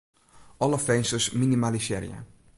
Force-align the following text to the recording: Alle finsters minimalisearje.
Alle 0.57 0.77
finsters 0.85 1.29
minimalisearje. 1.31 2.25